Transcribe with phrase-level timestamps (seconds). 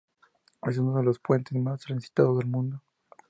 [0.63, 2.81] Es uno de los puentes más transitados del mundo.